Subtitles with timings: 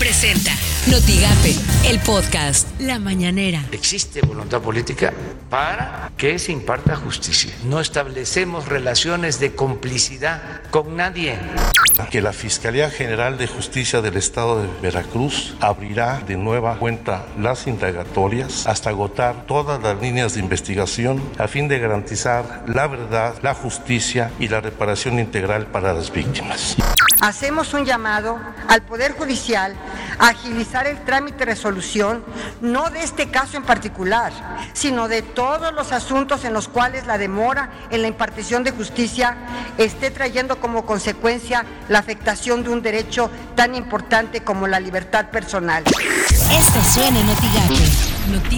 [0.00, 0.50] Presenta
[0.86, 3.62] Notigape, el podcast La Mañanera.
[3.70, 5.12] Existe voluntad política
[5.50, 7.52] para que se imparta justicia.
[7.64, 11.38] No establecemos relaciones de complicidad con nadie.
[12.10, 17.66] Que la Fiscalía General de Justicia del Estado de Veracruz abrirá de nueva cuenta las
[17.66, 23.52] indagatorias hasta agotar todas las líneas de investigación a fin de garantizar la verdad, la
[23.52, 26.74] justicia y la reparación integral para las víctimas.
[27.20, 29.76] Hacemos un llamado al Poder Judicial
[30.20, 32.22] agilizar el trámite de resolución,
[32.60, 34.32] no de este caso en particular,
[34.74, 39.36] sino de todos los asuntos en los cuales la demora en la impartición de justicia
[39.78, 45.82] esté trayendo como consecuencia la afectación de un derecho tan importante como la libertad personal.
[46.28, 48.09] Esto suena en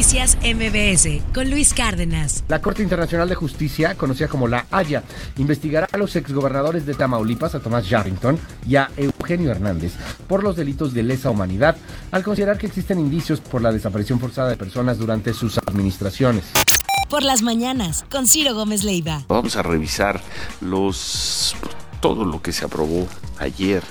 [0.03, 2.43] Noticias MBS con Luis Cárdenas.
[2.49, 5.05] La Corte Internacional de Justicia, conocida como la Haya,
[5.37, 9.93] investigará a los exgobernadores de Tamaulipas, a Tomás Yarrington y a Eugenio Hernández,
[10.27, 11.77] por los delitos de lesa humanidad,
[12.11, 16.47] al considerar que existen indicios por la desaparición forzada de personas durante sus administraciones.
[17.09, 19.23] Por las mañanas, con Ciro Gómez Leiva.
[19.29, 20.21] Vamos a revisar
[20.61, 21.55] los
[22.01, 23.07] todo lo que se aprobó
[23.39, 23.85] ayer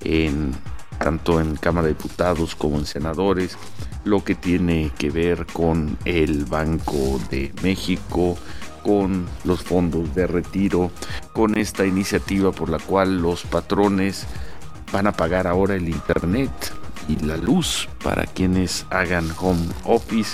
[0.00, 0.56] en
[1.02, 3.58] tanto en Cámara de Diputados como en senadores,
[4.04, 8.38] lo que tiene que ver con el Banco de México,
[8.84, 10.92] con los fondos de retiro,
[11.32, 14.26] con esta iniciativa por la cual los patrones
[14.92, 16.52] van a pagar ahora el Internet
[17.08, 20.32] y la luz para quienes hagan home office.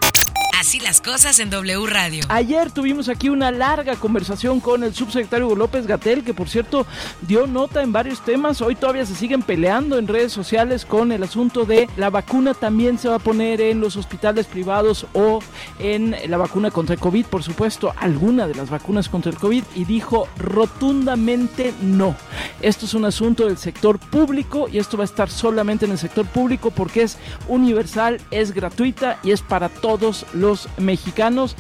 [0.59, 2.25] Así las cosas en W Radio.
[2.28, 6.84] Ayer tuvimos aquí una larga conversación con el subsecretario López Gatel, que por cierto
[7.20, 8.61] dio nota en varios temas.
[8.61, 12.98] Hoy todavía se siguen peleando en redes sociales con el asunto de la vacuna también
[12.98, 15.39] se va a poner en los hospitales privados o
[15.79, 19.62] en la vacuna contra el COVID, por supuesto, alguna de las vacunas contra el COVID,
[19.77, 22.17] y dijo rotundamente no.
[22.61, 25.98] Esto es un asunto del sector público y esto va a estar solamente en el
[25.98, 31.55] sector público porque es universal, es gratuita y es para todos los mexicanos.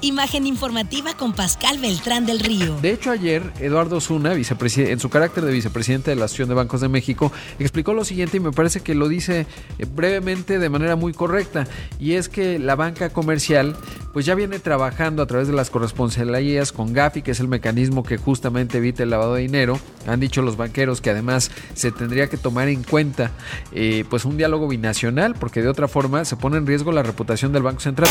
[0.00, 2.76] Imagen informativa con Pascal Beltrán del Río.
[2.80, 6.80] De hecho, ayer Eduardo Zuna, en su carácter de vicepresidente de la Asociación de Bancos
[6.80, 9.46] de México, explicó lo siguiente y me parece que lo dice
[9.78, 11.66] eh, brevemente de manera muy correcta.
[11.98, 13.76] Y es que la banca comercial
[14.12, 18.02] pues ya viene trabajando a través de las corresponsalías con Gafi, que es el mecanismo
[18.02, 19.78] que justamente evita el lavado de dinero.
[20.06, 23.32] Han dicho los banqueros que además se tendría que tomar en cuenta
[23.72, 27.52] eh, pues un diálogo binacional, porque de otra forma se pone en riesgo la reputación
[27.52, 28.10] del Banco Central.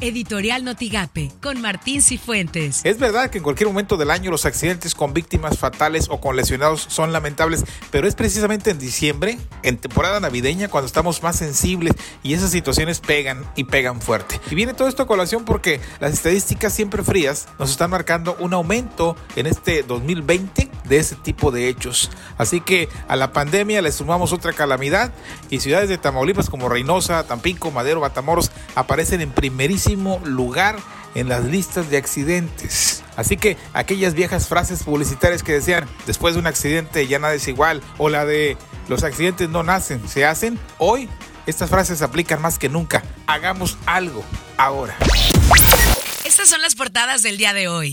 [0.00, 2.82] Editorial Notigape con Martín Cifuentes.
[2.84, 6.36] Es verdad que en cualquier momento del año los accidentes con víctimas fatales o con
[6.36, 11.94] lesionados son lamentables, pero es precisamente en diciembre, en temporada navideña, cuando estamos más sensibles
[12.22, 14.38] y esas situaciones pegan y pegan fuerte.
[14.50, 18.52] Y viene todo esto a colación porque las estadísticas siempre frías nos están marcando un
[18.52, 22.10] aumento en este 2020 de ese tipo de hechos.
[22.36, 25.12] Así que a la pandemia le sumamos otra calamidad
[25.48, 29.85] y ciudades de Tamaulipas como Reynosa, Tampico, Madero, Batamoros aparecen en primerísimo
[30.24, 30.76] lugar
[31.14, 33.02] en las listas de accidentes.
[33.16, 37.48] Así que aquellas viejas frases publicitarias que decían después de un accidente ya nada es
[37.48, 38.56] igual o la de
[38.88, 41.08] los accidentes no nacen, se hacen, hoy
[41.46, 43.02] estas frases se aplican más que nunca.
[43.26, 44.22] Hagamos algo
[44.58, 44.96] ahora.
[46.26, 47.92] Estas son las portadas del día de hoy.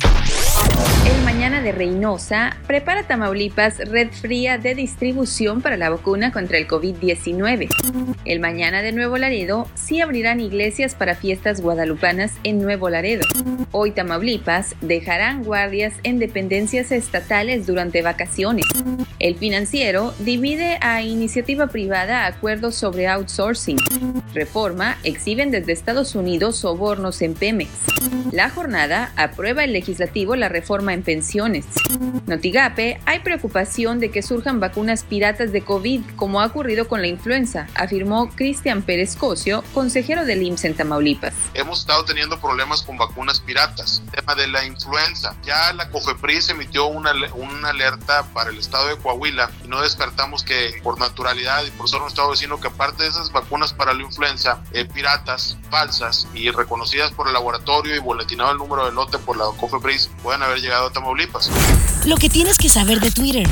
[1.05, 6.67] El mañana de Reynosa prepara Tamaulipas red fría de distribución para la vacuna contra el
[6.67, 7.69] COVID-19.
[8.25, 13.23] El mañana de Nuevo Laredo sí abrirán iglesias para fiestas guadalupanas en Nuevo Laredo.
[13.71, 18.65] Hoy Tamaulipas dejarán guardias en dependencias estatales durante vacaciones.
[19.19, 23.77] El financiero divide a iniciativa privada acuerdos sobre outsourcing.
[24.33, 27.69] Reforma exhiben desde Estados Unidos sobornos en Pemex.
[28.31, 31.65] La jornada aprueba el legislativo la reforma en pensiones.
[32.27, 37.07] Notigape, hay preocupación de que surjan vacunas piratas de COVID, como ha ocurrido con la
[37.07, 41.33] influenza, afirmó Cristian Pérez Cosio, consejero del IMSS en Tamaulipas.
[41.53, 44.01] Hemos estado teniendo problemas con vacunas piratas.
[44.11, 45.35] tema de la influenza.
[45.43, 50.43] Ya la COFEPRIS emitió una, una alerta para el estado de Coahuila y no descartamos
[50.43, 53.93] que por naturalidad y por ser un estado vecino que aparte de esas vacunas para
[53.93, 58.91] la influenza eh, piratas, falsas y reconocidas por el laboratorio y boletinado el número de
[58.91, 61.49] lote por la COFEPRIS pueden haber llegado a Tamaulipas.
[62.05, 63.47] Lo que tienes que saber de Twitter.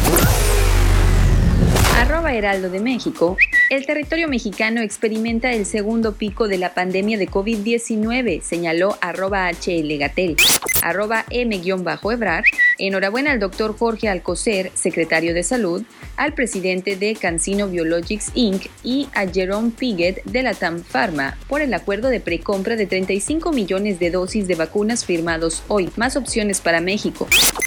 [1.98, 3.38] Arroba Heraldo de México.
[3.72, 10.36] El territorio mexicano experimenta el segundo pico de la pandemia de COVID-19, señaló arroba HLGatel.
[10.82, 12.44] Arroba M-Ebrar.
[12.78, 15.84] Enhorabuena al doctor Jorge Alcocer, secretario de Salud,
[16.18, 18.66] al presidente de Cancino Biologics Inc.
[18.84, 23.54] y a Jerome Piggett de la TAM Pharma por el acuerdo de precompra de 35
[23.54, 25.90] millones de dosis de vacunas firmados hoy.
[25.96, 27.26] Más opciones para México.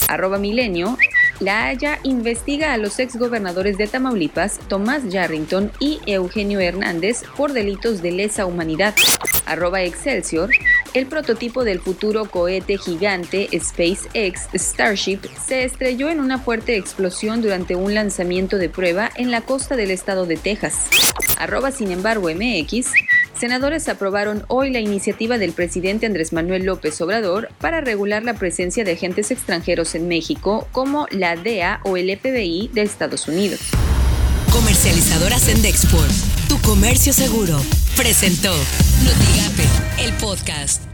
[0.09, 0.99] Arroba Milenio.
[1.41, 8.03] La Haya investiga a los exgobernadores de Tamaulipas, Tomás Yarrington y Eugenio Hernández, por delitos
[8.03, 8.95] de lesa humanidad.
[9.85, 10.51] Excelsior.
[10.95, 17.75] El prototipo del futuro cohete gigante SpaceX Starship se estrelló en una fuerte explosión durante
[17.75, 20.89] un lanzamiento de prueba en la costa del estado de Texas.
[21.39, 22.93] Arroba sin embargo MX.
[23.39, 28.85] Senadores aprobaron hoy la iniciativa del presidente Andrés Manuel López Obrador para regular la presencia
[28.85, 33.61] de agentes extranjeros en México como la DEA o el FBI de Estados Unidos.
[34.53, 36.13] Comercializadora Sendexport,
[36.49, 37.61] tu comercio seguro,
[37.97, 38.55] presentó
[39.03, 40.94] Notigape, el podcast.